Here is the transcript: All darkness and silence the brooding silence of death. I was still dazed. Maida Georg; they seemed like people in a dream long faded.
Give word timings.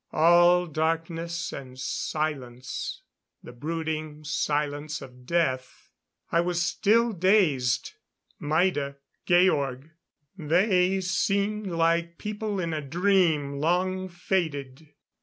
All 0.13 0.65
darkness 0.65 1.53
and 1.53 1.79
silence 1.79 3.03
the 3.43 3.51
brooding 3.51 4.23
silence 4.23 4.99
of 4.99 5.27
death. 5.27 5.91
I 6.31 6.41
was 6.41 6.59
still 6.59 7.13
dazed. 7.13 7.93
Maida 8.39 8.95
Georg; 9.27 9.91
they 10.35 11.01
seemed 11.01 11.67
like 11.67 12.17
people 12.17 12.59
in 12.59 12.73
a 12.73 12.81
dream 12.81 13.59
long 13.59 14.09
faded. 14.09 14.89